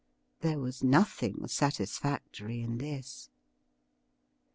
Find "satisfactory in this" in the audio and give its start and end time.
1.47-3.29